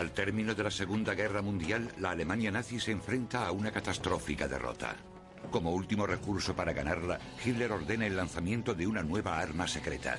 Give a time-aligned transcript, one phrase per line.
[0.00, 4.48] Al término de la Segunda Guerra Mundial, la Alemania nazi se enfrenta a una catastrófica
[4.48, 4.96] derrota.
[5.50, 10.16] Como último recurso para ganarla, Hitler ordena el lanzamiento de una nueva arma secreta.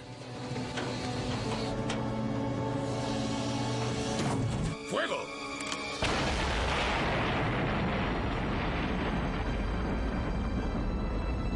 [4.91, 5.17] ¡Fuego!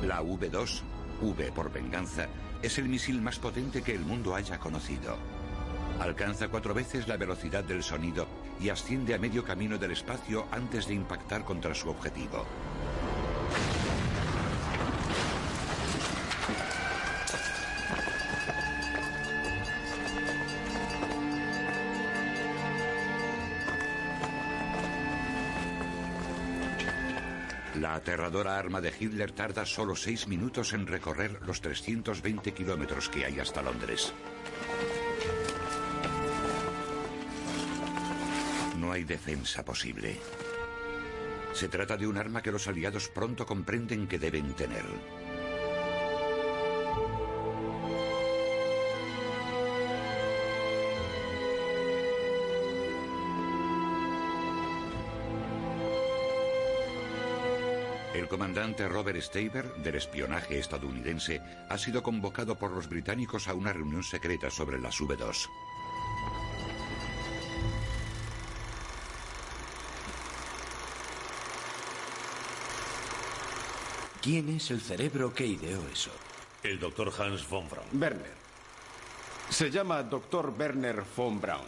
[0.02, 0.82] La V2,
[1.22, 2.28] V por venganza,
[2.64, 5.16] es el misil más potente que el mundo haya conocido.
[6.00, 8.28] Alcanza cuatro veces la velocidad del sonido
[8.60, 12.46] y asciende a medio camino del espacio antes de impactar contra su objetivo.
[27.80, 33.26] La aterradora arma de Hitler tarda solo seis minutos en recorrer los 320 kilómetros que
[33.26, 34.14] hay hasta Londres.
[38.96, 40.18] Hay defensa posible.
[41.54, 44.86] Se trata de un arma que los aliados pronto comprenden que deben tener.
[58.14, 63.74] El comandante Robert Staver, del espionaje estadounidense, ha sido convocado por los británicos a una
[63.74, 65.50] reunión secreta sobre las V2.
[74.26, 76.10] ¿Quién es el cerebro que ideó eso?
[76.64, 77.86] El doctor Hans von Braun.
[77.94, 78.34] Werner.
[79.52, 81.68] Se llama doctor Werner von Braun.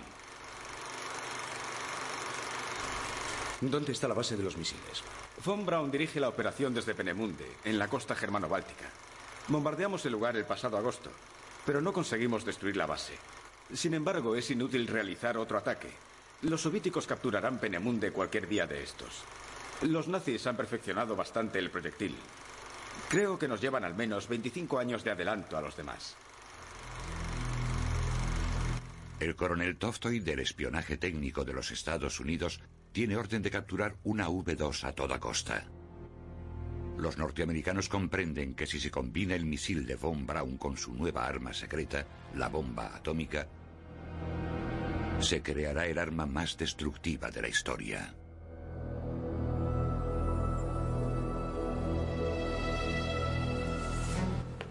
[3.61, 5.03] ¿Dónde está la base de los misiles?
[5.45, 8.89] Von Braun dirige la operación desde Penemunde, en la costa germano-báltica.
[9.49, 11.11] Bombardeamos el lugar el pasado agosto,
[11.63, 13.13] pero no conseguimos destruir la base.
[13.71, 15.91] Sin embargo, es inútil realizar otro ataque.
[16.41, 19.21] Los soviéticos capturarán Penemunde cualquier día de estos.
[19.83, 22.15] Los nazis han perfeccionado bastante el proyectil.
[23.09, 26.15] Creo que nos llevan al menos 25 años de adelanto a los demás.
[29.19, 32.61] El coronel Toftoy del espionaje técnico de los Estados Unidos
[32.91, 35.65] tiene orden de capturar una V2 a toda costa.
[36.97, 41.25] Los norteamericanos comprenden que si se combina el misil de Von Braun con su nueva
[41.25, 42.05] arma secreta,
[42.35, 43.47] la bomba atómica,
[45.19, 48.13] se creará el arma más destructiva de la historia.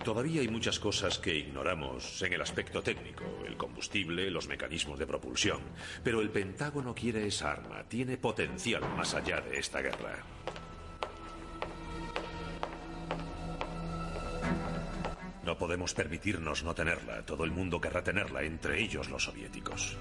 [0.07, 5.05] Todavía hay muchas cosas que ignoramos en el aspecto técnico, el combustible, los mecanismos de
[5.05, 5.59] propulsión.
[6.05, 10.25] Pero el Pentágono quiere esa arma, tiene potencial más allá de esta guerra.
[15.45, 17.27] No podemos permitirnos no tenerla.
[17.27, 19.97] Todo el mundo querrá tenerla, entre ellos los soviéticos.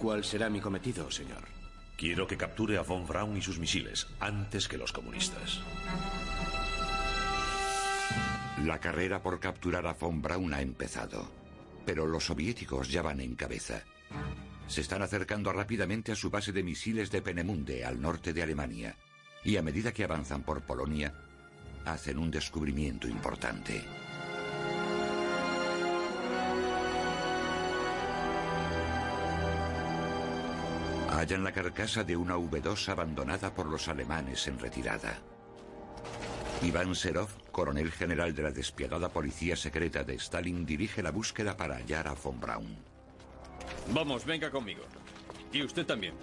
[0.00, 1.44] ¿Cuál será mi cometido, señor?
[1.96, 5.62] Quiero que capture a von Braun y sus misiles antes que los comunistas.
[8.64, 11.30] La carrera por capturar a von Braun ha empezado,
[11.84, 13.82] pero los soviéticos ya van en cabeza.
[14.68, 18.96] Se están acercando rápidamente a su base de misiles de Penemunde, al norte de Alemania,
[19.44, 21.12] y a medida que avanzan por Polonia,
[21.84, 23.84] hacen un descubrimiento importante.
[31.10, 35.33] Hallan la carcasa de una V2 abandonada por los alemanes en retirada.
[36.64, 41.76] Iván Serov, coronel general de la despiadada policía secreta de Stalin, dirige la búsqueda para
[41.76, 42.76] hallar a von Braun.
[43.92, 44.82] Vamos, venga conmigo.
[45.52, 46.14] Y usted también.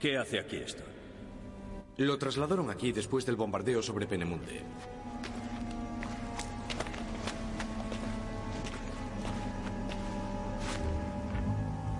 [0.00, 0.82] ¿Qué hace aquí esto?
[2.00, 4.62] Lo trasladaron aquí después del bombardeo sobre Penemunde.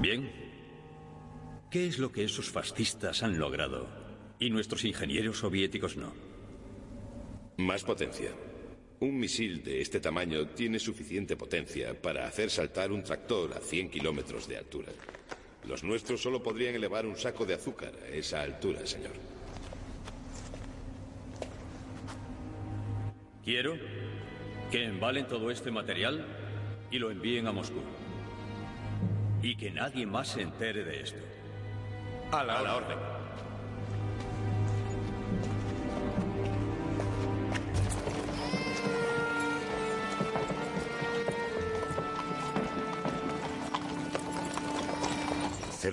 [0.01, 0.33] Bien.
[1.71, 3.89] ¿Qué es lo que esos fascistas han logrado
[4.39, 6.15] y nuestros ingenieros soviéticos no?
[7.59, 8.31] Más potencia.
[9.01, 13.91] Un misil de este tamaño tiene suficiente potencia para hacer saltar un tractor a 100
[13.91, 14.93] kilómetros de altura.
[15.69, 19.40] Los nuestros solo podrían elevar un saco de azúcar a esa altura, señor.
[23.51, 23.77] Quiero
[24.71, 26.25] que embalen todo este material
[26.89, 27.81] y lo envíen a Moscú.
[29.43, 31.19] Y que nadie más se entere de esto.
[32.31, 32.97] A la, orden.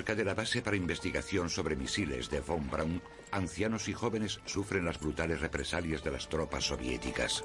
[0.08, 4.86] Cerca de la base para investigación sobre misiles de Von Braun, ancianos y jóvenes sufren
[4.86, 7.44] las brutales represalias de las tropas soviéticas.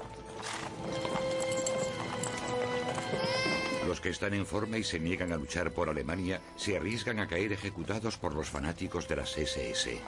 [3.85, 7.27] Los que están en forma y se niegan a luchar por Alemania se arriesgan a
[7.27, 9.99] caer ejecutados por los fanáticos de las SS.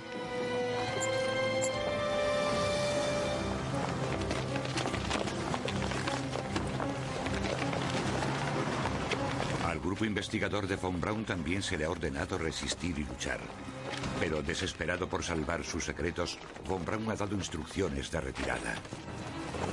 [10.05, 13.39] Investigador de Von Braun también se le ha ordenado resistir y luchar.
[14.19, 16.37] Pero desesperado por salvar sus secretos,
[16.67, 18.75] Von Braun ha dado instrucciones de retirada.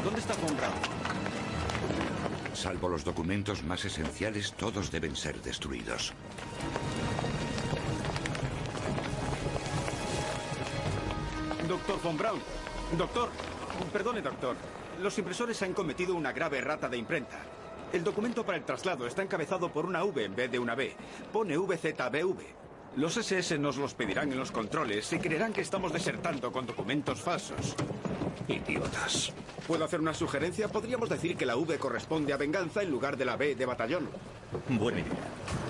[0.04, 0.74] ¿Dónde está Von Braun?
[2.54, 6.12] Salvo los documentos más esenciales, todos deben ser destruidos.
[11.68, 12.40] Doctor Von Braun.
[12.98, 13.30] Doctor.
[13.92, 14.56] Perdone, doctor.
[15.00, 17.38] Los impresores han cometido una grave errata de imprenta.
[17.92, 20.94] El documento para el traslado está encabezado por una V en vez de una B.
[21.30, 22.40] Pone VZBV.
[22.96, 27.20] Los SS nos los pedirán en los controles y creerán que estamos desertando con documentos
[27.20, 27.74] falsos.
[28.48, 29.32] Idiotas.
[29.66, 30.68] ¿Puedo hacer una sugerencia?
[30.68, 34.08] Podríamos decir que la V corresponde a venganza en lugar de la B de batallón.
[34.70, 35.61] Buena idea.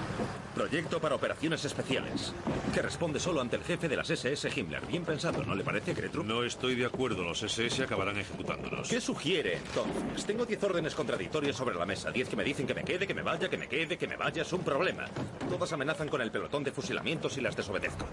[0.62, 2.32] Proyecto para operaciones especiales.
[2.72, 4.86] Que responde solo ante el jefe de las SS Himmler.
[4.86, 6.24] Bien pensado, ¿no le parece, Gretrup?
[6.24, 7.24] No estoy de acuerdo.
[7.24, 8.88] Los SS acabarán ejecutándonos.
[8.88, 10.24] ¿Qué sugiere entonces?
[10.24, 12.12] Tengo diez órdenes contradictorias sobre la mesa.
[12.12, 14.16] Diez que me dicen que me quede, que me vaya, que me quede, que me
[14.16, 14.42] vaya.
[14.42, 15.06] Es un problema.
[15.50, 18.06] Todas amenazan con el pelotón de fusilamientos y las desobedezco.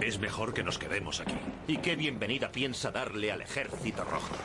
[0.00, 1.34] Es mejor que nos quedemos aquí.
[1.66, 4.36] ¿Y qué bienvenida piensa darle al ejército rojo?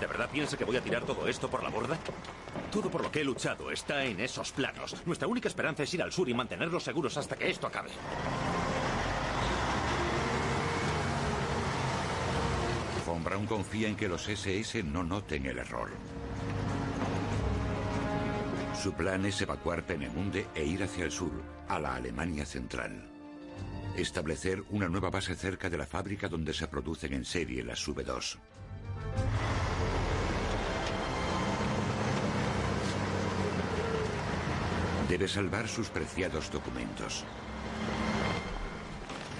[0.00, 1.98] ¿De verdad piensa que voy a tirar todo esto por la borda?
[2.70, 4.94] Todo por lo que he luchado está en esos planos.
[5.06, 7.90] Nuestra única esperanza es ir al sur y mantenerlos seguros hasta que esto acabe.
[13.06, 15.90] Von Braun confía en que los SS no noten el error.
[18.82, 21.32] Su plan es evacuar Penemunde e ir hacia el sur,
[21.68, 23.10] a la Alemania central.
[23.96, 28.38] Establecer una nueva base cerca de la fábrica donde se producen en serie las V2.
[35.08, 37.24] Debe salvar sus preciados documentos.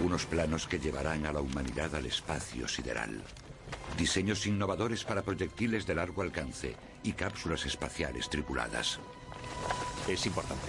[0.01, 3.23] Unos planos que llevarán a la humanidad al espacio sideral.
[3.99, 8.99] Diseños innovadores para proyectiles de largo alcance y cápsulas espaciales tripuladas.
[10.09, 10.69] Es importante.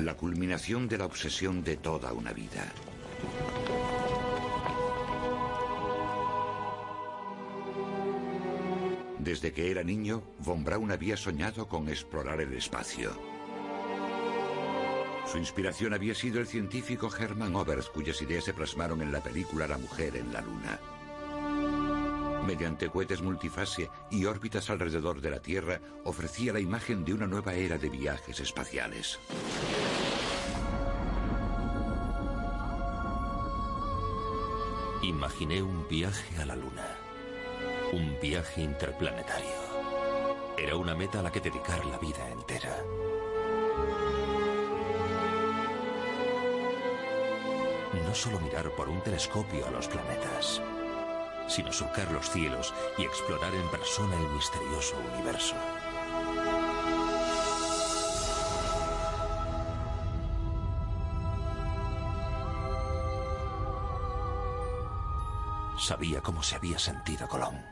[0.00, 2.72] La culminación de la obsesión de toda una vida.
[9.18, 13.35] Desde que era niño, Von Braun había soñado con explorar el espacio.
[15.26, 19.66] Su inspiración había sido el científico Hermann Oberth, cuyas ideas se plasmaron en la película
[19.66, 20.80] La mujer en la luna.
[22.46, 27.54] Mediante cohetes multifase y órbitas alrededor de la Tierra, ofrecía la imagen de una nueva
[27.54, 29.18] era de viajes espaciales.
[35.02, 36.86] Imaginé un viaje a la Luna.
[37.92, 39.66] Un viaje interplanetario.
[40.56, 42.76] Era una meta a la que dedicar la vida entera.
[48.04, 50.60] No solo mirar por un telescopio a los planetas,
[51.48, 55.54] sino surcar los cielos y explorar en persona el misterioso universo.
[65.78, 67.64] Sabía cómo se había sentido Colón.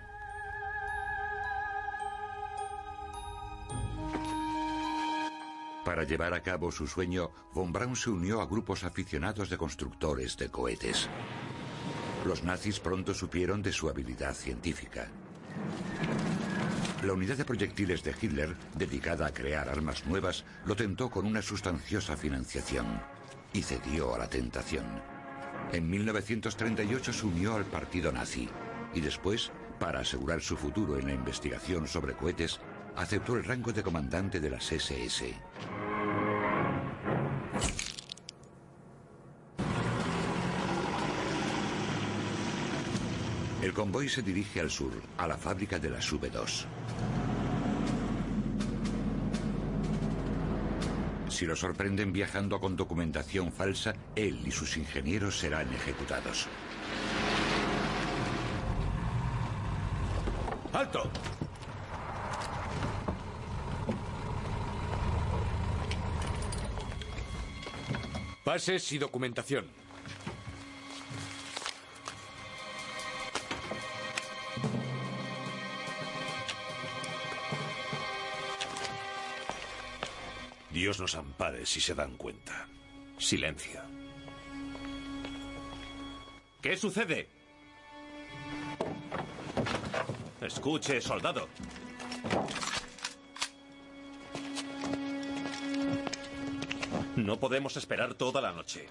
[5.94, 10.36] Para llevar a cabo su sueño, von Braun se unió a grupos aficionados de constructores
[10.36, 11.08] de cohetes.
[12.26, 15.06] Los nazis pronto supieron de su habilidad científica.
[17.04, 21.42] La unidad de proyectiles de Hitler, dedicada a crear armas nuevas, lo tentó con una
[21.42, 23.00] sustanciosa financiación
[23.52, 24.86] y cedió a la tentación.
[25.70, 28.48] En 1938 se unió al partido nazi
[28.94, 32.58] y después, para asegurar su futuro en la investigación sobre cohetes,
[32.96, 35.34] aceptó el rango de comandante de las SS.
[43.64, 46.66] El convoy se dirige al sur, a la fábrica de las V2.
[51.30, 56.46] Si lo sorprenden viajando con documentación falsa, él y sus ingenieros serán ejecutados.
[60.74, 61.10] ¡Alto!
[68.44, 69.83] Pases y documentación.
[80.84, 82.68] Dios nos ampare si se dan cuenta.
[83.16, 83.80] Silencio.
[86.60, 87.26] ¿Qué sucede?
[90.42, 91.48] Escuche, soldado.
[97.16, 98.86] No podemos esperar toda la noche.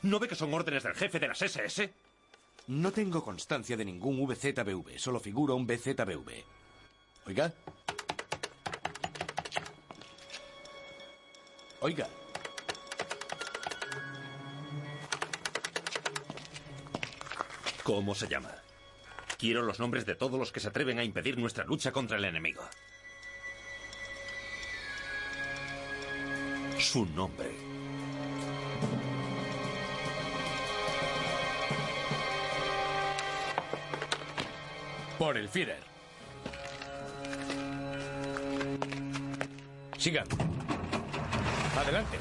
[0.00, 1.92] ¿No ve que son órdenes del jefe de las SS?
[2.68, 6.42] No tengo constancia de ningún VZBV, solo figura un BZBV.
[7.26, 7.52] Oiga.
[11.84, 12.08] Oiga.
[17.82, 18.50] ¿Cómo se llama?
[19.36, 22.24] Quiero los nombres de todos los que se atreven a impedir nuestra lucha contra el
[22.24, 22.62] enemigo.
[26.78, 27.50] Su nombre.
[35.18, 35.82] Por el Führer.
[39.98, 40.53] Sigan.
[41.76, 42.18] Adelante.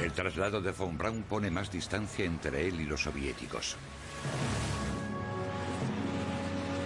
[0.00, 3.76] El traslado de von Braun pone más distancia entre él y los soviéticos.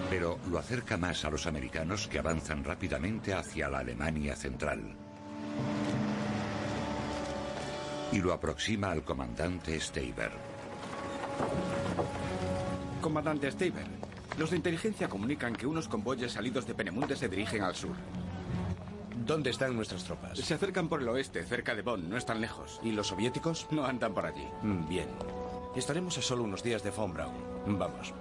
[0.08, 5.07] Pero lo acerca más a los americanos que avanzan rápidamente hacia la Alemania central.
[8.12, 10.30] Y lo aproxima al comandante Steiber.
[13.00, 13.86] Comandante Steiber,
[14.38, 17.94] los de inteligencia comunican que unos convoyes salidos de Penemunde se dirigen al sur.
[19.26, 20.38] ¿Dónde están nuestras tropas?
[20.38, 22.80] Se acercan por el oeste, cerca de Bonn, no están lejos.
[22.82, 23.66] ¿Y los soviéticos?
[23.70, 24.46] No andan por allí.
[24.62, 25.08] Mm, Bien.
[25.76, 27.34] Estaremos a solo unos días de Von Braun.
[27.78, 28.14] Vamos.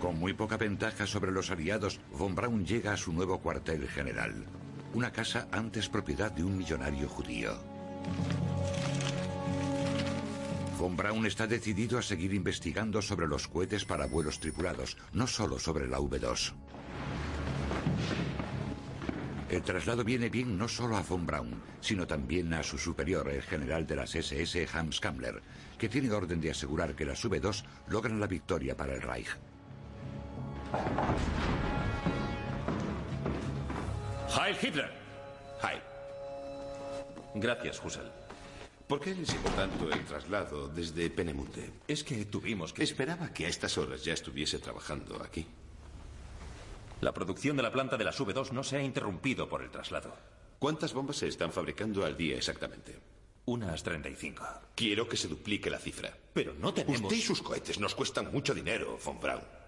[0.00, 4.46] Con muy poca ventaja sobre los aliados, von Braun llega a su nuevo cuartel general,
[4.94, 7.52] una casa antes propiedad de un millonario judío.
[10.78, 15.58] Von Braun está decidido a seguir investigando sobre los cohetes para vuelos tripulados, no solo
[15.58, 16.54] sobre la V2.
[19.50, 23.42] El traslado viene bien no solo a von Braun, sino también a su superior, el
[23.42, 25.42] general de las SS Hans Kammler,
[25.76, 29.28] que tiene orden de asegurar que las V2 logran la victoria para el Reich.
[34.28, 34.90] Heil Hitler.
[35.62, 35.80] Heil.
[37.34, 38.10] Gracias, Husserl.
[38.86, 41.70] ¿Por qué les tanto el traslado desde Penemunde?
[41.86, 42.82] Es que tuvimos que...
[42.82, 45.46] Esperaba que a estas horas ya estuviese trabajando aquí.
[47.00, 50.16] La producción de la planta de las V2 no se ha interrumpido por el traslado.
[50.58, 52.98] ¿Cuántas bombas se están fabricando al día exactamente?
[53.44, 54.44] Unas 35.
[54.74, 56.12] Quiero que se duplique la cifra.
[56.32, 57.00] Pero no tenemos...
[57.00, 59.59] Usted y sus cohetes nos cuestan mucho dinero, von Braun.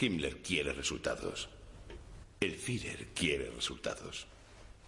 [0.00, 1.48] Himmler quiere resultados.
[2.40, 4.26] El Führer quiere resultados.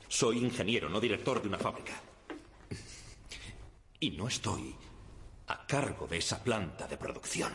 [0.09, 2.01] Soy ingeniero, no director de una fábrica.
[3.99, 4.75] Y no estoy
[5.49, 7.53] a cargo de esa planta de producción.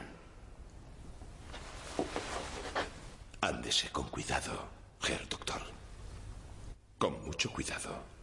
[3.41, 4.67] Ándese con cuidado,
[5.07, 5.61] Herr Doctor.
[6.97, 8.14] Con mucho cuidado.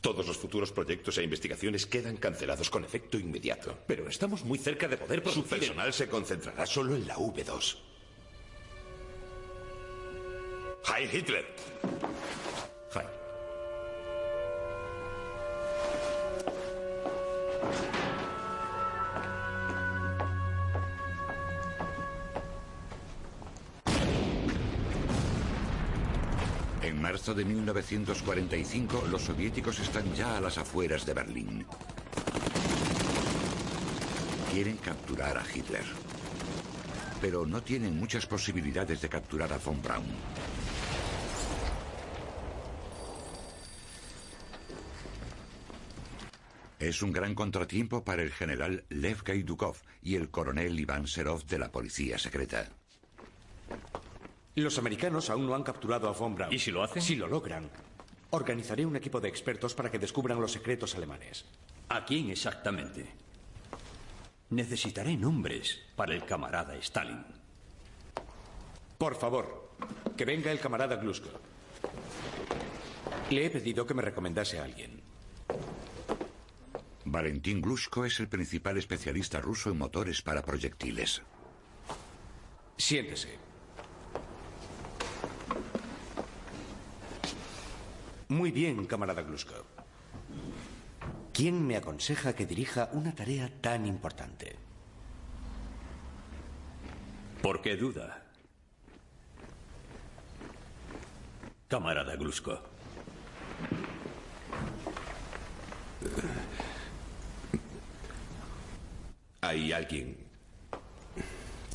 [0.00, 3.76] Todos los futuros proyectos e investigaciones quedan cancelados con efecto inmediato.
[3.86, 5.52] Pero estamos muy cerca de poder Su producir...
[5.54, 7.76] en- personal se concentrará solo en la V2.
[10.96, 11.46] Heil Hitler.
[12.94, 13.06] Heil.
[27.20, 31.66] Marzo de 1945, los soviéticos están ya a las afueras de Berlín.
[34.50, 35.84] Quieren capturar a Hitler.
[37.20, 40.06] Pero no tienen muchas posibilidades de capturar a von Braun.
[46.78, 51.58] Es un gran contratiempo para el general Lev Gaidukov y el coronel Iván Serov de
[51.58, 52.79] la policía secreta.
[54.54, 56.52] Los americanos aún no han capturado a Von Braun.
[56.52, 57.02] ¿Y si lo hacen?
[57.02, 57.70] Si lo logran,
[58.30, 61.44] organizaré un equipo de expertos para que descubran los secretos alemanes.
[61.88, 63.06] ¿A quién exactamente?
[64.50, 67.24] Necesitaré nombres para el camarada Stalin.
[68.98, 69.70] Por favor,
[70.16, 71.30] que venga el camarada Glusko.
[73.30, 75.00] Le he pedido que me recomendase a alguien.
[77.04, 81.22] Valentín Glushko es el principal especialista ruso en motores para proyectiles.
[82.76, 83.49] Siéntese.
[88.30, 89.66] Muy bien, camarada Glusko.
[91.32, 94.54] ¿Quién me aconseja que dirija una tarea tan importante?
[97.42, 98.22] ¿Por qué duda?
[101.66, 102.62] Camarada Glusko.
[109.40, 110.16] Hay alguien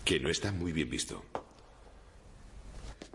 [0.05, 1.21] que no está muy bien visto.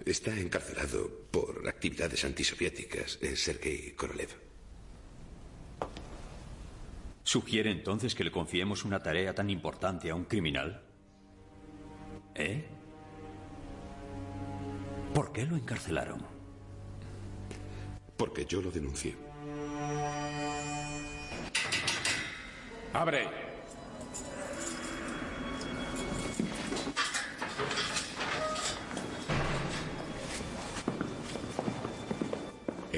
[0.06, 4.30] Está encarcelado por actividades antisoviéticas, Sergei Korolev.
[7.22, 10.82] ¿Sugiere entonces que le confiemos una tarea tan importante a un criminal?
[12.34, 12.64] ¿Eh?
[15.14, 16.24] ¿Por qué lo encarcelaron?
[18.16, 19.14] Porque yo lo denuncié.
[22.92, 23.49] ¡Abre!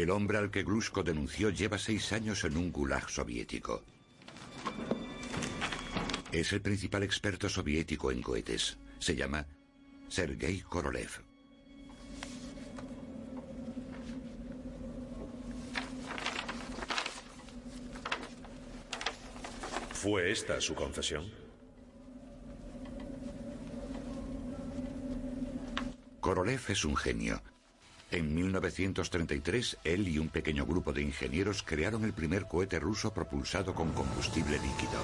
[0.03, 3.85] El hombre al que Glushko denunció lleva seis años en un gulag soviético.
[6.33, 8.79] Es el principal experto soviético en cohetes.
[8.99, 9.47] Se llama
[10.09, 11.09] Sergei Korolev.
[19.93, 21.31] ¿Fue esta su confesión?
[26.19, 27.41] Korolev es un genio.
[28.13, 33.75] En 1933, él y un pequeño grupo de ingenieros crearon el primer cohete ruso propulsado
[33.75, 35.01] con combustible líquido.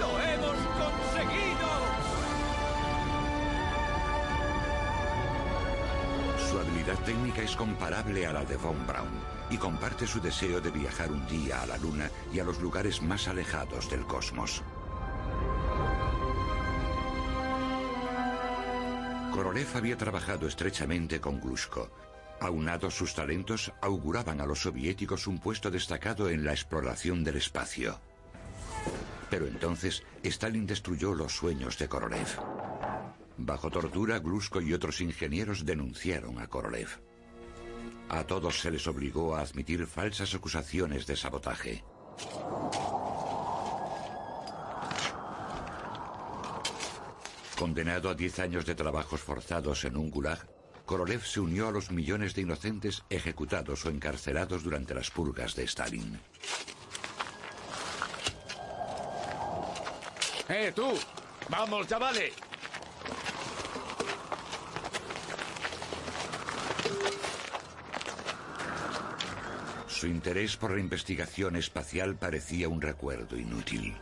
[0.00, 1.68] ¡Lo hemos conseguido!
[6.50, 10.72] Su habilidad técnica es comparable a la de von Braun y comparte su deseo de
[10.72, 14.64] viajar un día a la Luna y a los lugares más alejados del cosmos.
[19.36, 21.90] Korolev había trabajado estrechamente con Glushko.
[22.40, 28.00] Aunados sus talentos, auguraban a los soviéticos un puesto destacado en la exploración del espacio.
[29.28, 32.28] Pero entonces, Stalin destruyó los sueños de Korolev.
[33.36, 36.88] Bajo tortura, Glushko y otros ingenieros denunciaron a Korolev.
[38.08, 41.84] A todos se les obligó a admitir falsas acusaciones de sabotaje.
[47.58, 50.46] Condenado a 10 años de trabajos forzados en un gulag,
[50.84, 55.64] Korolev se unió a los millones de inocentes ejecutados o encarcelados durante las purgas de
[55.64, 56.20] Stalin.
[60.48, 60.92] ¡Eh, tú!
[61.48, 62.32] ¡Vamos, ya vale!
[69.88, 73.96] Su interés por la investigación espacial parecía un recuerdo inútil.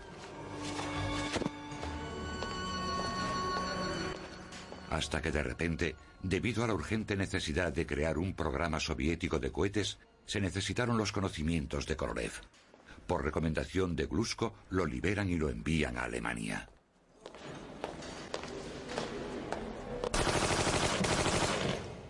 [4.94, 9.50] Hasta que de repente, debido a la urgente necesidad de crear un programa soviético de
[9.50, 12.30] cohetes, se necesitaron los conocimientos de Korolev.
[13.08, 16.68] Por recomendación de Glushko, lo liberan y lo envían a Alemania.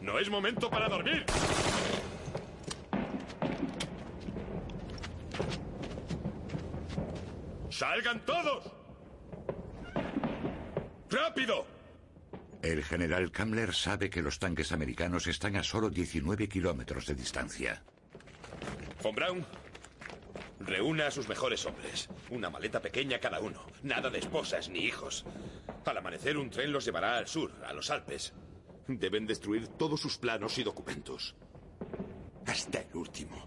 [0.03, 1.25] No es momento para dormir.
[7.71, 8.71] ¡Salgan todos!
[11.09, 11.74] ¡Rápido!
[12.65, 17.83] El general Kammler sabe que los tanques americanos están a solo 19 kilómetros de distancia.
[19.03, 19.45] Von Braun,
[20.61, 22.09] reúna a sus mejores hombres.
[22.31, 23.67] Una maleta pequeña cada uno.
[23.83, 25.27] Nada de esposas ni hijos.
[25.85, 28.33] Al amanecer un tren los llevará al sur, a los Alpes.
[28.89, 31.35] Deben destruir todos sus planos y documentos.
[32.47, 33.47] Hasta el último.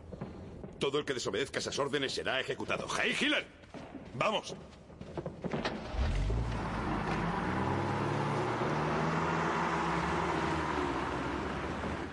[0.78, 2.86] Todo el que desobedezca esas órdenes será ejecutado.
[3.02, 3.48] ¡Hey, Hiller!
[4.14, 4.56] ¡Vamos!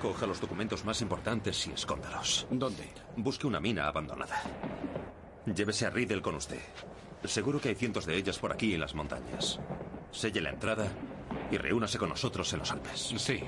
[0.05, 2.47] Coja los documentos más importantes y escóndalos.
[2.51, 2.91] ¿Dónde?
[3.17, 4.43] Busque una mina abandonada.
[5.47, 6.61] Llévese a Riddle con usted.
[7.25, 9.59] Seguro que hay cientos de ellas por aquí en las montañas.
[10.13, 10.89] Selle la entrada
[11.51, 13.15] y reúnase con nosotros en los Alpes.
[13.17, 13.41] Sí,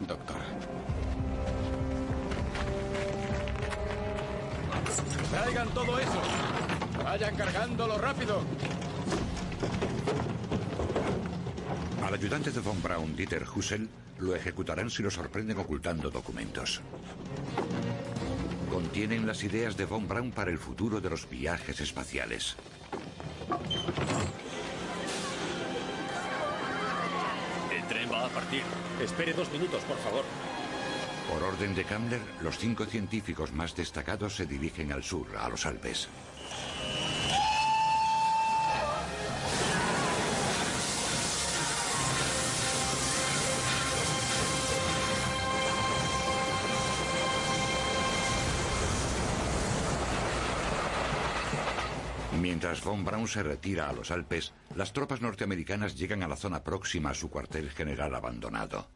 [0.00, 0.38] doctor.
[5.30, 6.22] ¡Traigan todo eso!
[7.04, 8.40] ¡Vayan cargándolo rápido!
[12.02, 13.86] Al ayudante de von Braun, Dieter Hussel,
[14.20, 16.80] lo ejecutarán si lo sorprenden ocultando documentos.
[18.70, 22.56] Contienen las ideas de von Braun para el futuro de los viajes espaciales.
[27.72, 28.62] El tren va a partir.
[29.02, 30.24] Espere dos minutos, por favor.
[31.30, 35.64] Por orden de Kammler, los cinco científicos más destacados se dirigen al sur, a los
[35.66, 36.08] Alpes.
[52.40, 56.64] Mientras von Braun se retira a los Alpes, Las tropas norteamericanas llegan a la zona
[56.64, 58.88] próxima a su cuartel general abandonado.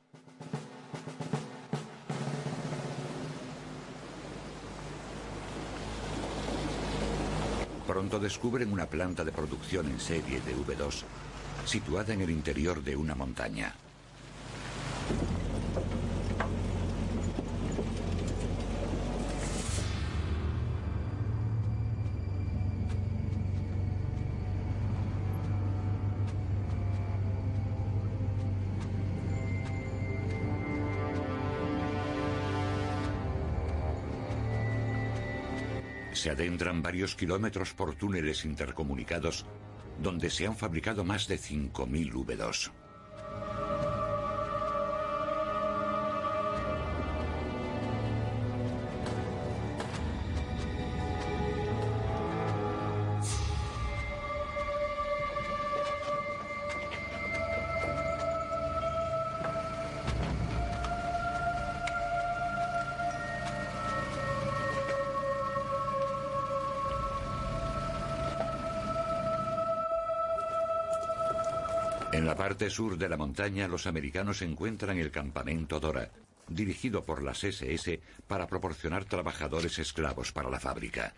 [7.86, 11.04] Pronto descubren una planta de producción en serie de V2
[11.66, 13.74] situada en el interior de una montaña.
[36.24, 39.44] Se adentran varios kilómetros por túneles intercomunicados
[40.00, 42.72] donde se han fabricado más de 5.000 V2.
[72.14, 76.12] En la parte sur de la montaña, los americanos encuentran el campamento Dora,
[76.46, 81.12] dirigido por las SS para proporcionar trabajadores esclavos para la fábrica.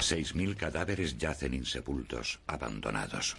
[0.00, 3.36] Seis mil cadáveres yacen insepultos, abandonados.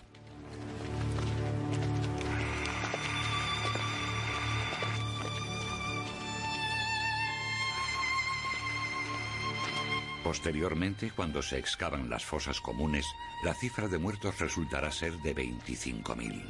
[10.29, 13.03] Posteriormente, cuando se excavan las fosas comunes,
[13.43, 16.43] la cifra de muertos resultará ser de 25.000.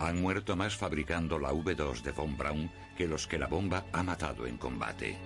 [0.00, 4.02] Han muerto más fabricando la V2 de Von Braun que los que la bomba ha
[4.02, 5.16] matado en combate.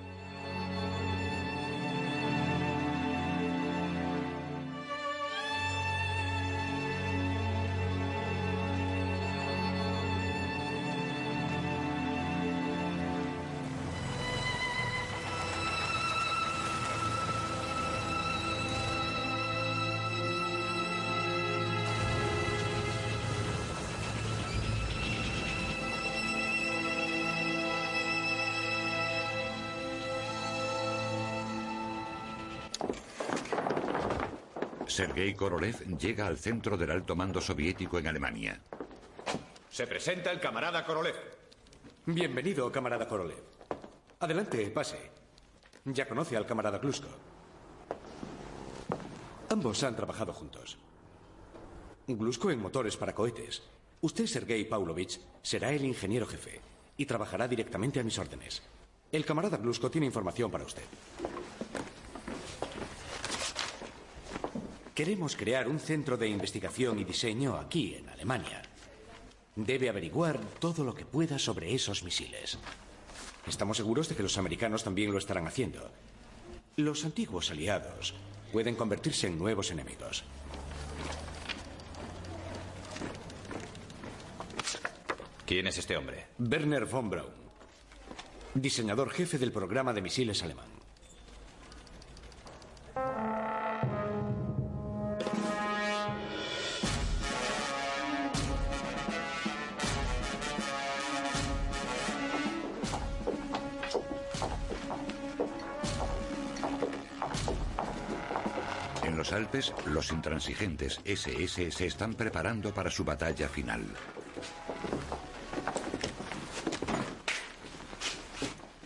[35.00, 38.60] Sergei Korolev llega al centro del alto mando soviético en Alemania.
[39.70, 41.14] Se presenta el camarada Korolev.
[42.04, 43.42] Bienvenido, camarada Korolev.
[44.18, 45.10] Adelante, pase.
[45.86, 47.08] Ya conoce al camarada Klusko.
[49.48, 50.76] Ambos han trabajado juntos.
[52.06, 53.62] Glusko en motores para cohetes.
[54.02, 56.60] Usted, Sergei Pavlovich, será el ingeniero jefe
[56.98, 58.62] y trabajará directamente a mis órdenes.
[59.10, 60.84] El camarada Glusko tiene información para usted.
[64.94, 68.62] Queremos crear un centro de investigación y diseño aquí, en Alemania.
[69.56, 72.58] Debe averiguar todo lo que pueda sobre esos misiles.
[73.46, 75.90] Estamos seguros de que los americanos también lo estarán haciendo.
[76.76, 78.14] Los antiguos aliados
[78.52, 80.24] pueden convertirse en nuevos enemigos.
[85.46, 86.26] ¿Quién es este hombre?
[86.38, 87.32] Werner von Braun,
[88.54, 90.68] diseñador jefe del programa de misiles alemán.
[109.20, 113.84] Los Alpes, los intransigentes SS se están preparando para su batalla final.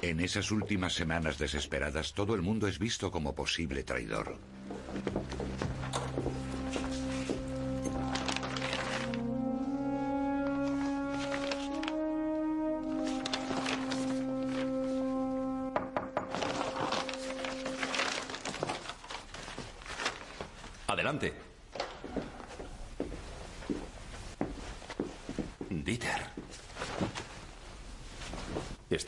[0.02, 4.36] En esas últimas semanas desesperadas, todo el mundo es visto como posible traidor.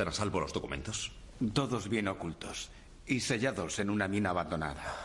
[0.09, 1.12] A salvo los documentos?
[1.53, 2.71] Todos bien ocultos
[3.07, 4.97] y sellados en una mina abandonada.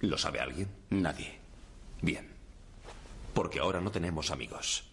[0.00, 0.68] ¿Lo sabe alguien?
[0.90, 1.38] Nadie.
[2.00, 2.28] Bien.
[3.34, 4.84] Porque ahora no tenemos amigos.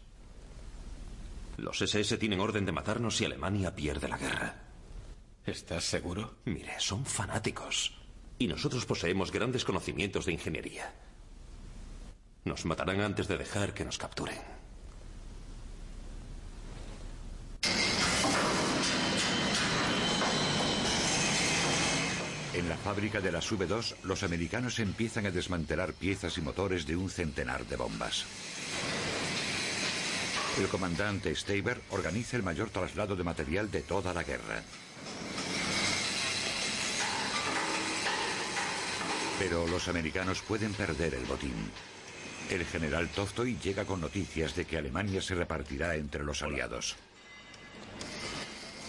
[1.57, 4.55] Los SS tienen orden de matarnos si Alemania pierde la guerra.
[5.45, 6.35] ¿Estás seguro?
[6.45, 7.93] Mire, son fanáticos.
[8.37, 10.93] Y nosotros poseemos grandes conocimientos de ingeniería.
[12.45, 14.58] Nos matarán antes de dejar que nos capturen.
[22.59, 26.97] En la fábrica de las V2, los americanos empiezan a desmantelar piezas y motores de
[26.97, 28.25] un centenar de bombas.
[30.59, 34.61] El comandante Staber organiza el mayor traslado de material de toda la guerra.
[39.39, 41.71] Pero los americanos pueden perder el botín.
[42.49, 46.97] El general Toftoy llega con noticias de que Alemania se repartirá entre los aliados.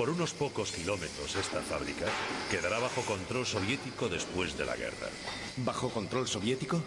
[0.01, 2.07] Por unos pocos kilómetros esta fábrica
[2.51, 5.11] quedará bajo control soviético después de la guerra.
[5.59, 6.83] ¿Bajo control soviético?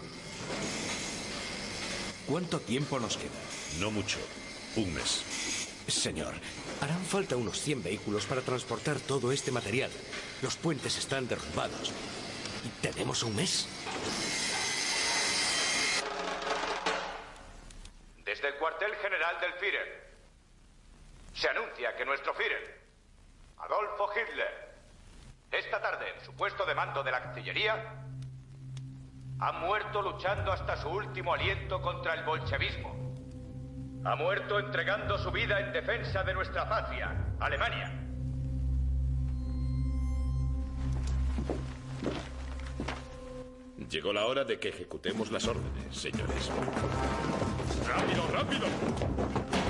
[2.26, 3.30] ¿Cuánto tiempo nos queda?
[3.78, 4.18] No mucho.
[4.74, 5.22] Un mes.
[5.86, 6.34] Señor,
[6.80, 9.92] harán falta unos 100 vehículos para transportar todo este material.
[10.42, 11.92] Los puentes están derrumbados.
[12.64, 13.68] ¿Y tenemos un mes?
[18.24, 20.04] Desde el cuartel general del Führer.
[21.32, 22.83] Se anuncia que nuestro Führer,
[23.64, 24.74] Adolfo Hitler,
[25.50, 27.94] esta tarde en su puesto de mando de la Cancillería,
[29.40, 32.94] ha muerto luchando hasta su último aliento contra el bolchevismo.
[34.04, 37.90] Ha muerto entregando su vida en defensa de nuestra patria, Alemania.
[43.88, 46.50] Llegó la hora de que ejecutemos las órdenes, señores.
[47.88, 49.63] ¡Rápido, rápido!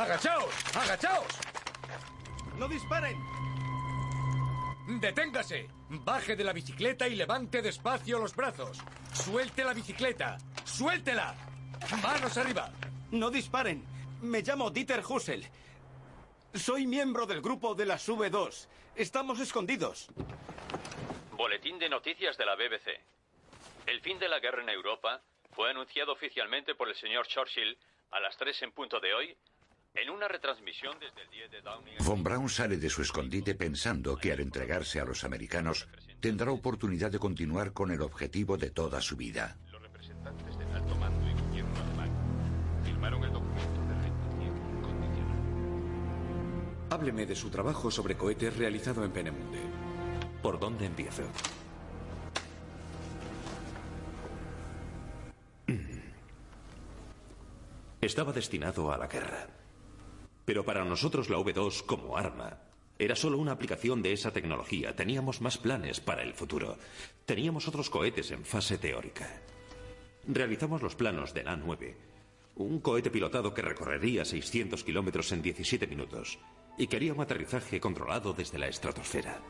[0.00, 0.54] ¡Agachaos!
[0.74, 1.26] ¡Agachaos!
[2.56, 3.18] ¡No disparen!
[4.98, 5.68] ¡Deténgase!
[5.90, 8.78] Baje de la bicicleta y levante despacio los brazos.
[9.12, 10.38] Suelte la bicicleta.
[10.64, 11.34] ¡Suéltela!
[12.02, 12.72] ¡Manos arriba!
[13.10, 13.84] No disparen.
[14.22, 15.46] Me llamo Dieter Hussel.
[16.54, 18.68] Soy miembro del grupo de las V2.
[18.96, 20.08] Estamos escondidos.
[21.32, 22.88] Boletín de noticias de la BBC.
[23.84, 25.20] El fin de la guerra en Europa
[25.52, 27.76] fue anunciado oficialmente por el señor Churchill
[28.12, 29.36] a las 3 en punto de hoy
[29.94, 31.94] en una retransmisión desde el 10 de Downing.
[32.04, 35.88] Von Braun sale de su escondite pensando que al entregarse a los americanos
[36.20, 39.56] tendrá oportunidad de continuar con el objetivo de toda su vida.
[39.72, 42.10] Los representantes del alto mando y gobierno alemán
[42.84, 45.38] firmaron el documento de rendición incondicional.
[46.90, 49.60] Hábleme de su trabajo sobre cohetes realizado en Penemunde.
[50.42, 51.24] ¿Por dónde empiezo?
[58.00, 59.59] Estaba destinado a la guerra.
[60.44, 62.58] Pero para nosotros la V2 como arma
[63.00, 64.94] era solo una aplicación de esa tecnología.
[64.94, 66.76] Teníamos más planes para el futuro.
[67.24, 69.40] Teníamos otros cohetes en fase teórica.
[70.28, 71.94] Realizamos los planos del A9,
[72.56, 76.38] un cohete pilotado que recorrería 600 kilómetros en 17 minutos
[76.76, 79.40] y quería un aterrizaje controlado desde la estratosfera.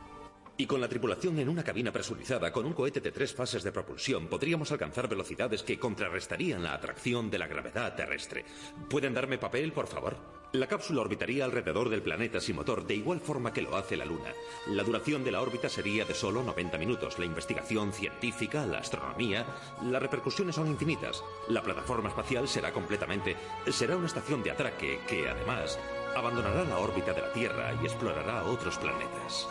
[0.57, 3.73] Y con la tripulación en una cabina presurizada con un cohete de tres fases de
[3.73, 8.45] propulsión podríamos alcanzar velocidades que contrarrestarían la atracción de la gravedad terrestre.
[8.89, 10.40] ¿Pueden darme papel, por favor?
[10.53, 14.05] La cápsula orbitaría alrededor del planeta sin motor de igual forma que lo hace la
[14.05, 14.33] Luna.
[14.67, 17.21] La duración de la órbita sería de solo 90 minutos.
[17.21, 19.47] La investigación científica, la astronomía,
[19.85, 21.23] las repercusiones son infinitas.
[21.49, 23.37] La plataforma espacial será completamente...
[23.69, 25.79] será una estación de atraque que, además,
[26.17, 29.47] abandonará la órbita de la Tierra y explorará otros planetas.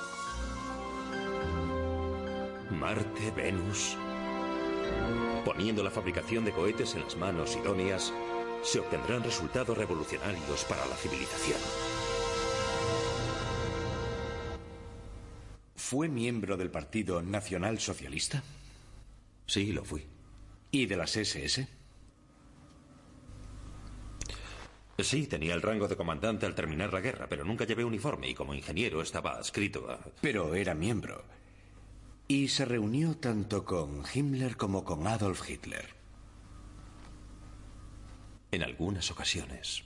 [2.72, 3.96] Marte, Venus.
[5.46, 8.14] Poniendo la fabricación de cohetes en las manos idóneas,
[8.64, 11.60] se obtendrán resultados revolucionarios para la civilización.
[15.76, 18.44] ¿Fue miembro del Partido Nacional Socialista?
[19.48, 20.06] Sí, lo fui.
[20.72, 21.68] ¿Y de las SS?
[25.00, 28.36] Sí, tenía el rango de comandante al terminar la guerra, pero nunca llevé uniforme y
[28.36, 30.00] como ingeniero estaba adscrito a...
[30.22, 31.24] Pero era miembro.
[32.28, 35.99] Y se reunió tanto con Himmler como con Adolf Hitler.
[38.52, 39.84] En algunas ocasiones.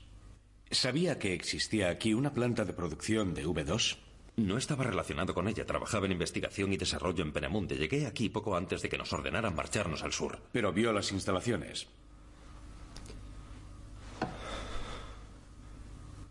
[0.72, 3.98] ¿Sabía que existía aquí una planta de producción de V2?
[4.38, 5.66] No estaba relacionado con ella.
[5.66, 7.78] Trabajaba en investigación y desarrollo en Penemunde.
[7.78, 10.40] Llegué aquí poco antes de que nos ordenaran marcharnos al sur.
[10.52, 11.88] Pero vio las instalaciones.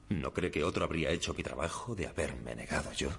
[0.09, 3.11] ¿No cree que otro habría hecho mi trabajo de haberme negado yo?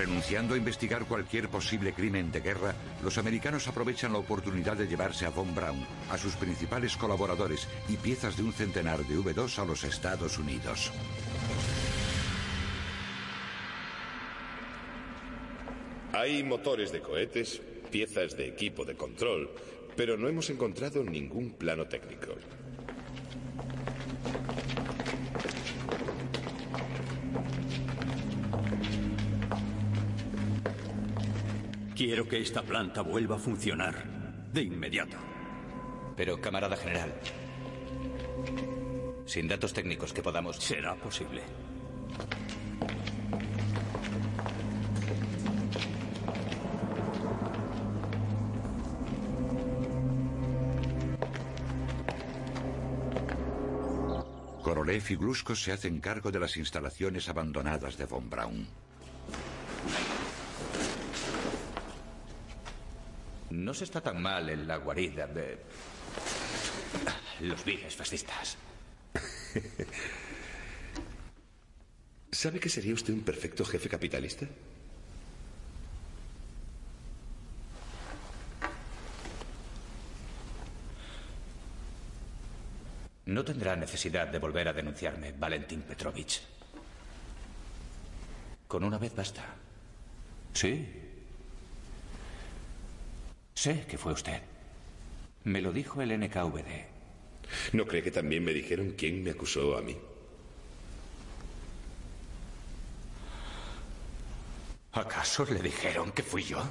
[0.00, 5.26] Renunciando a investigar cualquier posible crimen de guerra, los americanos aprovechan la oportunidad de llevarse
[5.26, 9.66] a Von Braun, a sus principales colaboradores y piezas de un centenar de V2 a
[9.66, 10.90] los Estados Unidos.
[16.14, 17.60] Hay motores de cohetes,
[17.90, 19.50] piezas de equipo de control,
[19.96, 22.36] pero no hemos encontrado ningún plano técnico.
[32.00, 33.94] Quiero que esta planta vuelva a funcionar
[34.54, 35.18] de inmediato.
[36.16, 37.12] Pero, camarada general,
[39.26, 40.56] sin datos técnicos que podamos...
[40.56, 41.42] Será posible.
[54.62, 58.89] Korolev y Glusko se hacen cargo de las instalaciones abandonadas de Von Braun.
[63.60, 65.58] No se está tan mal en la guarida de
[67.40, 68.56] los viles fascistas.
[72.32, 74.46] ¿Sabe que sería usted un perfecto jefe capitalista?
[83.26, 86.40] No tendrá necesidad de volver a denunciarme, Valentín Petrovich.
[88.66, 89.44] Con una vez basta.
[90.54, 91.09] Sí.
[93.62, 94.40] Sé que fue usted.
[95.44, 96.86] Me lo dijo el NKVD.
[97.74, 99.98] ¿No cree que también me dijeron quién me acusó a mí?
[104.92, 106.62] ¿Acaso le dijeron que fui yo?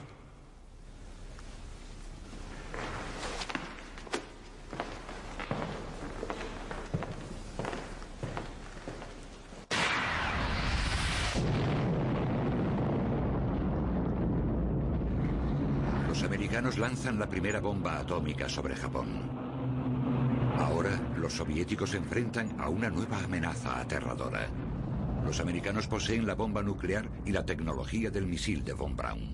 [16.08, 19.08] Los americanos lanzan la primera bomba atómica sobre Japón.
[20.58, 24.48] Ahora, los soviéticos se enfrentan a una nueva amenaza aterradora.
[25.26, 29.30] Los americanos poseen la bomba nuclear y la tecnología del misil de Von Braun.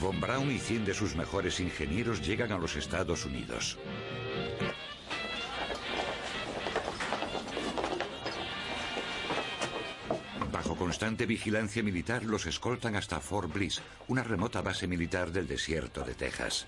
[0.00, 3.78] Von Braun y 100 de sus mejores ingenieros llegan a los Estados Unidos.
[10.98, 16.14] Constante vigilancia militar los escoltan hasta Fort Bliss, una remota base militar del desierto de
[16.14, 16.66] Texas.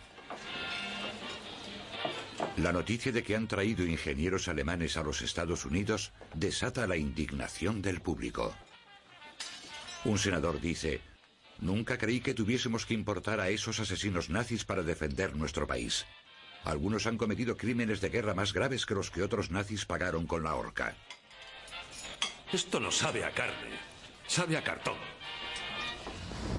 [2.58, 7.82] La noticia de que han traído ingenieros alemanes a los Estados Unidos desata la indignación
[7.82, 8.54] del público.
[10.04, 11.00] Un senador dice,
[11.58, 16.06] nunca creí que tuviésemos que importar a esos asesinos nazis para defender nuestro país.
[16.62, 20.44] Algunos han cometido crímenes de guerra más graves que los que otros nazis pagaron con
[20.44, 20.94] la horca.
[22.52, 23.90] Esto no sabe a carne,
[24.30, 24.94] sabe a cartón.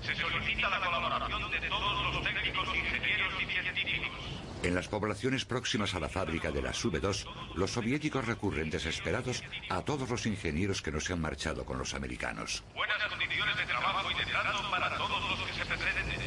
[0.03, 4.19] Se solicita la colaboración de todos los técnicos, ingenieros y científicos.
[4.63, 9.81] En las poblaciones próximas a la fábrica de las V2, los soviéticos recurren desesperados a
[9.84, 12.62] todos los ingenieros que no se han marchado con los americanos.
[12.75, 16.19] Buenas condiciones de trabajo y de trato para todos los que se presenten.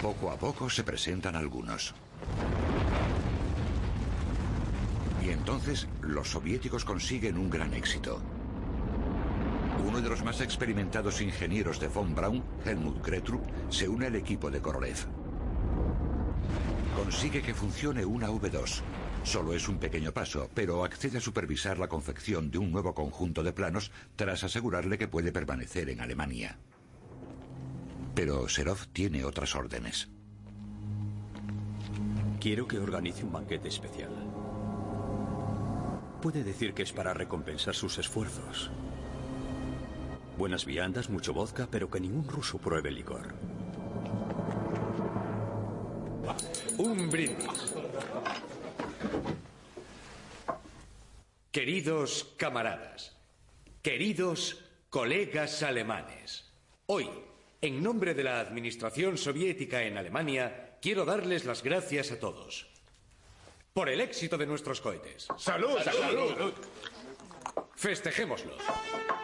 [0.00, 1.94] Poco a poco se presentan algunos.
[5.20, 8.22] Y entonces los soviéticos consiguen un gran éxito.
[9.86, 14.50] Uno de los más experimentados ingenieros de Von Braun, Helmut Kretrup, se une al equipo
[14.50, 15.06] de Korolev.
[16.94, 18.82] Consigue que funcione una V2.
[19.22, 23.42] Solo es un pequeño paso, pero accede a supervisar la confección de un nuevo conjunto
[23.42, 26.58] de planos tras asegurarle que puede permanecer en Alemania.
[28.14, 30.08] Pero Serov tiene otras órdenes.
[32.38, 34.10] Quiero que organice un banquete especial.
[36.20, 38.70] Puede decir que es para recompensar sus esfuerzos.
[40.40, 43.34] Buenas viandas, mucho vodka, pero que ningún ruso pruebe licor.
[46.78, 47.74] Un brindis.
[51.52, 53.14] Queridos camaradas,
[53.82, 56.50] queridos colegas alemanes,
[56.86, 57.10] hoy,
[57.60, 62.66] en nombre de la Administración Soviética en Alemania, quiero darles las gracias a todos
[63.74, 65.28] por el éxito de nuestros cohetes.
[65.36, 65.76] ¡Salud!
[65.84, 66.54] ¡Salud!
[67.76, 68.56] Festejémoslo.
[68.56, 69.19] las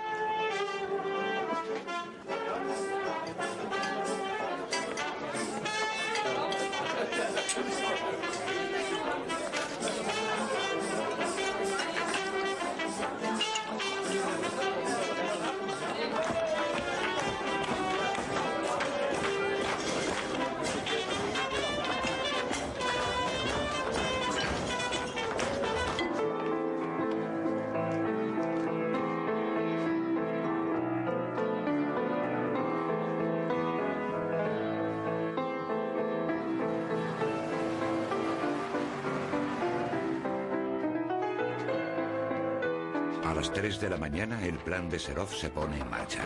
[43.77, 46.24] 3 de la mañana, el plan de Serov se pone en marcha.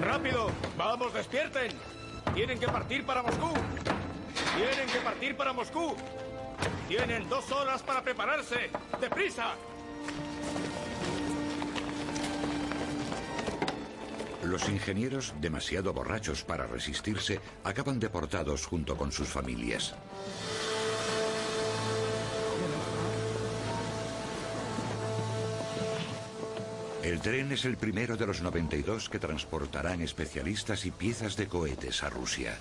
[0.00, 0.50] ¡Rápido!
[0.76, 1.70] ¡Vamos, despierten!
[2.34, 3.52] Tienen que partir para Moscú.
[4.56, 5.96] Tienen que partir para Moscú.
[6.88, 8.70] Tienen dos horas para prepararse.
[9.00, 9.54] ¡Deprisa!
[14.42, 19.94] Los ingenieros, demasiado borrachos para resistirse, acaban deportados junto con sus familias.
[27.06, 32.02] El tren es el primero de los 92 que transportarán especialistas y piezas de cohetes
[32.02, 32.58] a Rusia.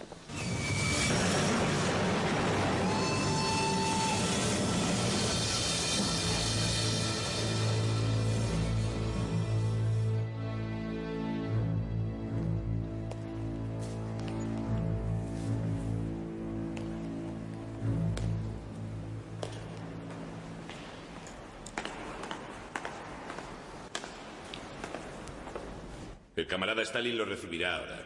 [26.96, 28.00] Stalin lo recibirá ahora.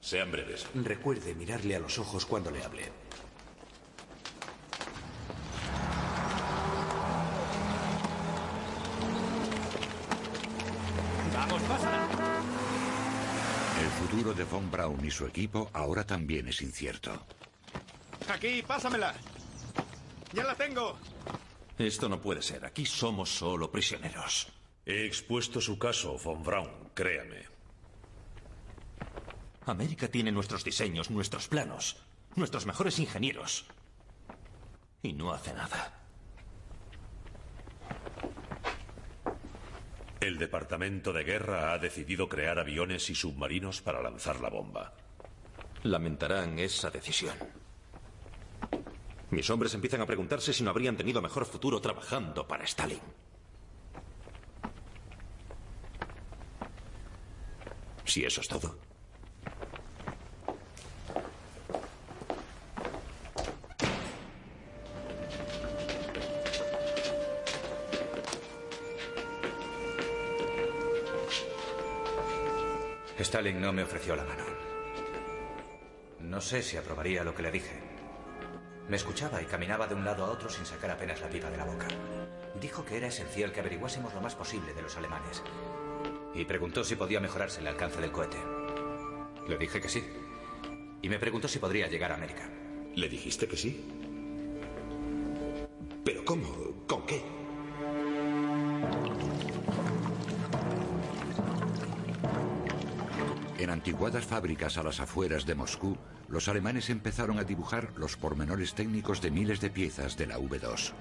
[0.00, 0.68] Sean breves.
[0.72, 2.84] Recuerde mirarle a los ojos cuando le hable.
[11.34, 12.08] ¡Vamos, pasa!
[13.82, 17.26] El futuro de Von Braun y su equipo ahora también es incierto.
[18.28, 19.12] Aquí, pásamela.
[20.32, 21.00] Ya la tengo.
[21.76, 22.64] Esto no puede ser.
[22.64, 24.52] Aquí somos solo prisioneros.
[24.86, 27.53] He expuesto su caso, von Braun, créame.
[29.66, 31.96] América tiene nuestros diseños, nuestros planos,
[32.36, 33.66] nuestros mejores ingenieros.
[35.02, 36.00] Y no hace nada.
[40.20, 44.94] El Departamento de Guerra ha decidido crear aviones y submarinos para lanzar la bomba.
[45.82, 47.36] Lamentarán esa decisión.
[49.30, 53.00] Mis hombres empiezan a preguntarse si no habrían tenido mejor futuro trabajando para Stalin.
[58.04, 58.78] Si eso es todo.
[73.34, 74.44] Stalin no me ofreció la mano.
[76.20, 77.80] No sé si aprobaría lo que le dije.
[78.88, 81.56] Me escuchaba y caminaba de un lado a otro sin sacar apenas la pipa de
[81.56, 81.88] la boca.
[82.60, 85.42] Dijo que era esencial que averiguásemos lo más posible de los alemanes.
[86.32, 88.38] Y preguntó si podía mejorarse el alcance del cohete.
[89.48, 90.04] Le dije que sí.
[91.02, 92.48] Y me preguntó si podría llegar a América.
[92.94, 93.84] ¿Le dijiste que sí?
[96.04, 96.84] ¿Pero cómo?
[96.86, 97.33] ¿Con qué?
[103.84, 109.20] Antiguadas fábricas a las afueras de Moscú, los alemanes empezaron a dibujar los pormenores técnicos
[109.20, 110.92] de miles de piezas de la V2.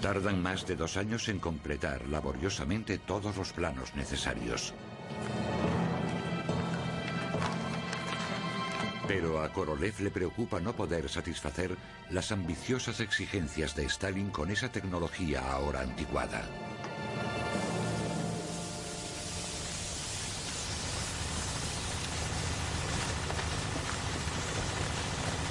[0.00, 4.72] Tardan más de dos años en completar laboriosamente todos los planos necesarios.
[9.12, 11.76] Pero a Korolev le preocupa no poder satisfacer
[12.08, 16.42] las ambiciosas exigencias de Stalin con esa tecnología ahora anticuada.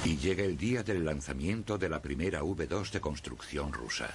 [0.04, 4.10] Y llega el día del lanzamiento de la primera V2 de construcción rusa.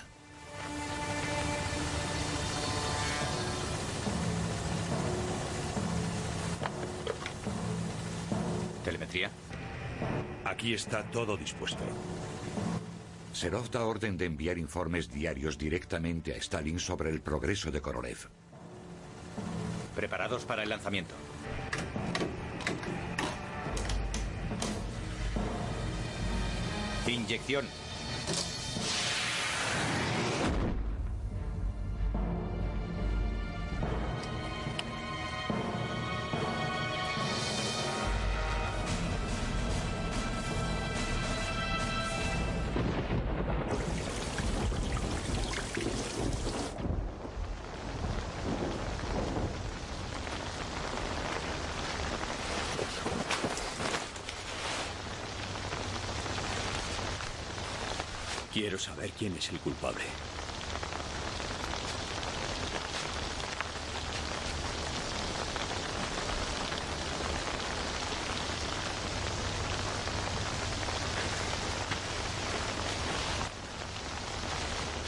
[10.46, 11.84] Aquí está todo dispuesto.
[13.34, 18.30] Serov da orden de enviar informes diarios directamente a Stalin sobre el progreso de Korolev.
[19.96, 21.14] Preparados para el lanzamiento.
[27.08, 27.66] Inyección.
[59.18, 60.04] Quién es el culpable.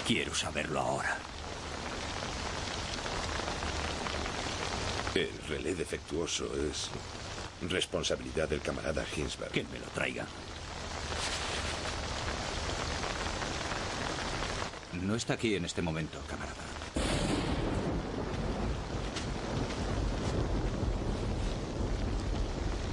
[0.08, 1.18] Quiero saberlo ahora.
[5.14, 6.90] El relé defectuoso es
[7.62, 9.52] Responsabilidad del camarada Hinsberg.
[9.52, 10.26] Que me lo traiga.
[15.02, 16.56] No está aquí en este momento, camarada.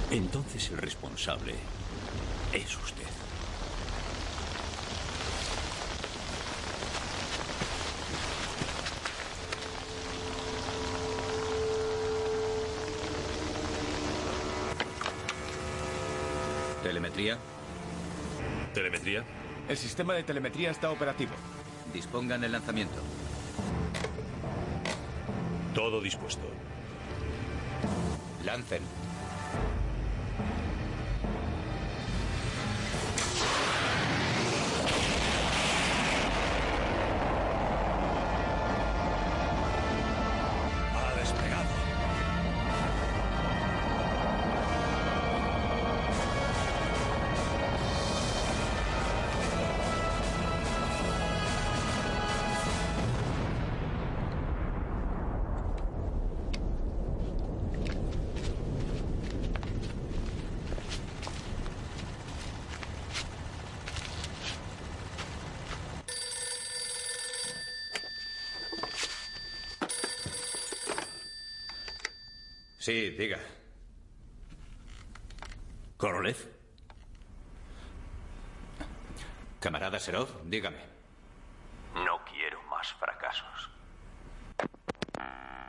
[0.09, 1.53] Entonces el responsable
[2.53, 3.03] es usted.
[16.83, 17.37] ¿Telemetría?
[18.73, 19.25] ¿Telemetría?
[19.67, 21.33] El sistema de telemetría está operativo.
[21.93, 23.01] Dispongan el lanzamiento.
[25.73, 26.43] Todo dispuesto.
[28.43, 28.81] Lancen.
[72.87, 73.37] Sí, diga.
[75.97, 76.37] Korolev.
[79.59, 80.77] Camarada Serov, dígame.
[81.95, 83.69] No quiero más fracasos.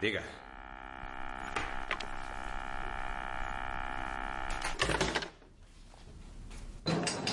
[0.00, 0.22] Diga.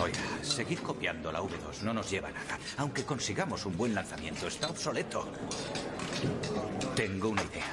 [0.01, 2.57] Oiga, seguir copiando la V2 no nos lleva a nada.
[2.77, 5.31] Aunque consigamos un buen lanzamiento, está obsoleto.
[6.95, 7.71] Tengo una idea.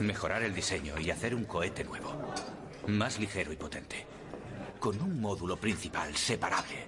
[0.00, 2.32] Mejorar el diseño y hacer un cohete nuevo.
[2.86, 4.06] Más ligero y potente.
[4.78, 6.86] Con un módulo principal separable.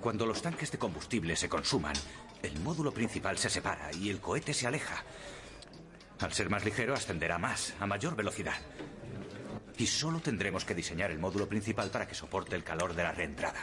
[0.00, 1.94] Cuando los tanques de combustible se consuman,
[2.42, 5.04] el módulo principal se separa y el cohete se aleja.
[6.18, 8.56] Al ser más ligero, ascenderá más, a mayor velocidad.
[9.78, 13.12] Y solo tendremos que diseñar el módulo principal para que soporte el calor de la
[13.12, 13.62] reentrada.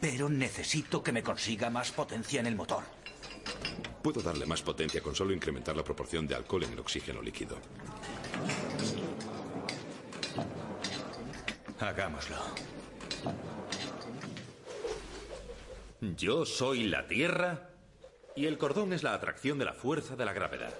[0.00, 2.84] Pero necesito que me consiga más potencia en el motor.
[4.06, 7.58] Puedo darle más potencia con solo incrementar la proporción de alcohol en el oxígeno líquido.
[11.80, 12.36] Hagámoslo.
[16.16, 17.70] Yo soy la Tierra
[18.36, 20.72] y el cordón es la atracción de la fuerza de la gravedad.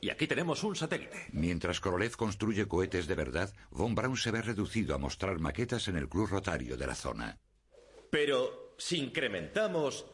[0.00, 1.26] Y aquí tenemos un satélite.
[1.32, 5.98] Mientras Korolev construye cohetes de verdad, Von Braun se ve reducido a mostrar maquetas en
[5.98, 7.38] el club rotario de la zona.
[8.08, 10.06] Pero si incrementamos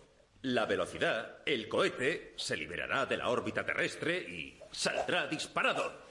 [0.43, 6.03] la velocidad, el cohete se liberará de la órbita terrestre y saldrá disparado.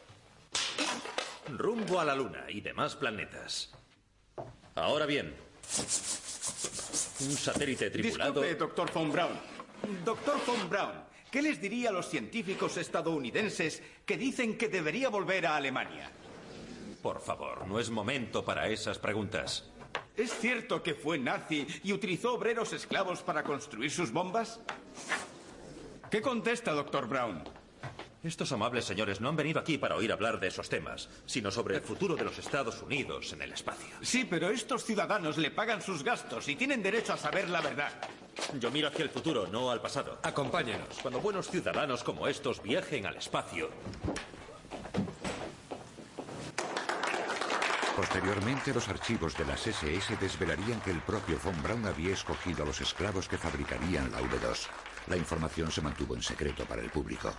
[1.49, 3.73] Rumbo a la Luna y demás planetas.
[4.75, 5.33] Ahora bien,
[7.19, 8.41] un satélite tripulado...
[8.41, 9.39] Disculpe, doctor Von Braun.
[10.05, 10.93] Doctor Von Braun,
[11.29, 16.09] ¿qué les diría a los científicos estadounidenses que dicen que debería volver a Alemania?
[17.01, 19.70] Por favor, no es momento para esas preguntas.
[20.21, 24.59] ¿Es cierto que fue nazi y utilizó obreros esclavos para construir sus bombas?
[26.11, 27.43] ¿Qué contesta, doctor Brown?
[28.23, 31.77] Estos amables señores no han venido aquí para oír hablar de esos temas, sino sobre
[31.77, 33.95] el futuro de los Estados Unidos en el espacio.
[34.01, 37.91] Sí, pero estos ciudadanos le pagan sus gastos y tienen derecho a saber la verdad.
[38.59, 40.19] Yo miro hacia el futuro, no al pasado.
[40.21, 40.99] Acompáñenos.
[41.01, 43.71] Cuando buenos ciudadanos como estos viajen al espacio,
[48.01, 52.65] Posteriormente, los archivos de las SS desvelarían que el propio Von Braun había escogido a
[52.65, 54.69] los esclavos que fabricarían la V2.
[55.05, 57.31] La información se mantuvo en secreto para el público.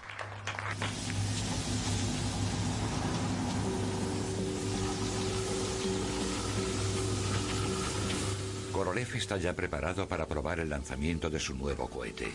[8.70, 12.30] Korolev está ya preparado para probar el lanzamiento de su nuevo cohete.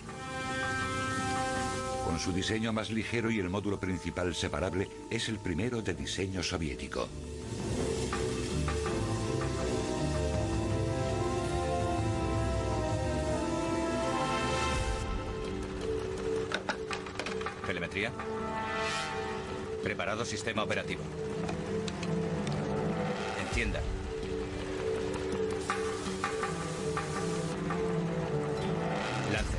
[2.03, 6.43] Con su diseño más ligero y el módulo principal separable, es el primero de diseño
[6.43, 7.07] soviético.
[19.82, 21.02] Preparado sistema operativo.
[23.39, 23.82] Encienda.
[29.34, 29.58] Lance.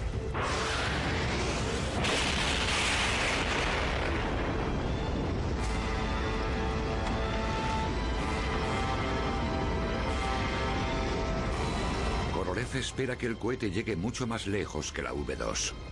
[12.32, 15.88] Korolev espera que el cohete llegue mucho más lejos que la V2.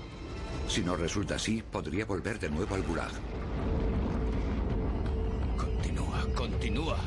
[0.68, 3.12] Si no resulta así, podría volver de nuevo al Gulag.
[5.56, 6.98] Continúa Continúa.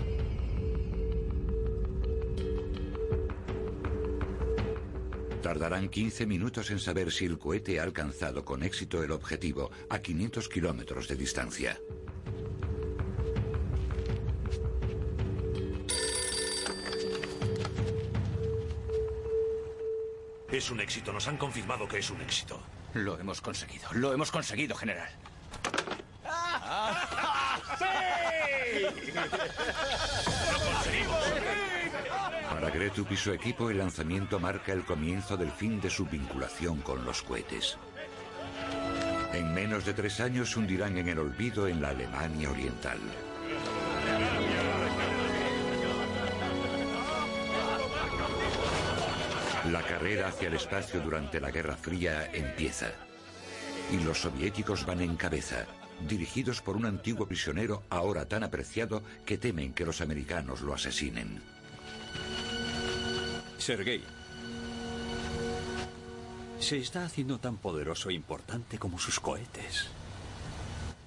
[5.42, 10.00] Tardarán 15 minutos en saber si el cohete ha alcanzado con éxito el objetivo a
[10.00, 11.80] 500 kilómetros de distancia.
[20.52, 22.60] Es un éxito, nos han confirmado que es un éxito.
[22.94, 25.10] Lo hemos conseguido, lo hemos conseguido, general.
[27.78, 27.86] ¡Sí!
[30.52, 31.18] ¡Lo conseguimos!
[32.50, 36.82] Para Gretup y su equipo, el lanzamiento marca el comienzo del fin de su vinculación
[36.82, 37.78] con los cohetes.
[39.34, 43.00] En menos de tres años hundirán en el olvido en la Alemania Oriental.
[49.72, 52.92] La carrera hacia el espacio durante la Guerra Fría empieza.
[53.92, 55.68] Y los soviéticos van en cabeza,
[56.08, 61.40] dirigidos por un antiguo prisionero ahora tan apreciado que temen que los americanos lo asesinen.
[63.60, 64.04] Sergei,
[66.60, 69.88] se está haciendo tan poderoso e importante como sus cohetes.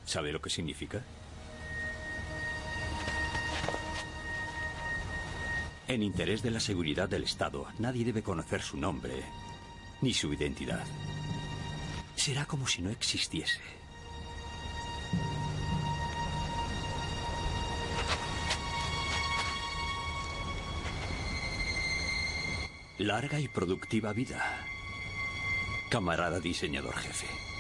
[0.05, 1.03] ¿Sabe lo que significa?
[5.93, 9.13] En interés de la seguridad del Estado, nadie debe conocer su nombre
[10.01, 10.87] ni su identidad.
[12.17, 13.61] Será como si no existiese.
[22.97, 24.67] Larga y productiva vida,
[25.91, 27.52] camarada diseñador jefe.